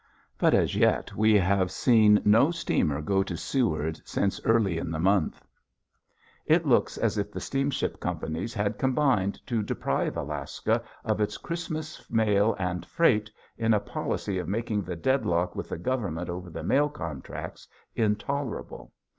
But 0.39 0.55
as 0.55 0.75
yet 0.75 1.15
we 1.15 1.35
have 1.35 1.69
seen 1.69 2.23
no 2.25 2.49
steamer 2.49 3.03
go 3.03 3.21
to 3.21 3.37
Seward 3.37 4.01
since 4.03 4.41
early 4.45 4.79
in 4.79 4.89
the 4.89 4.97
month. 4.99 5.45
It 6.47 6.65
looks 6.65 6.97
as 6.97 7.19
if 7.19 7.31
the 7.31 7.39
steamship 7.39 7.99
companies 7.99 8.51
had 8.51 8.79
combined 8.79 9.39
to 9.45 9.61
deprive 9.61 10.17
Alaska 10.17 10.81
of 11.05 11.21
its 11.21 11.37
Christmas 11.37 12.03
mail 12.09 12.55
and 12.57 12.83
freight 12.83 13.29
in 13.59 13.75
a 13.75 13.79
policy 13.79 14.39
of 14.39 14.47
making 14.49 14.81
the 14.81 14.95
deadlock 14.95 15.55
with 15.55 15.69
the 15.69 15.77
government 15.77 16.31
over 16.31 16.49
the 16.49 16.63
mail 16.63 16.89
contracts 16.89 17.67
intolerable. 17.95 18.91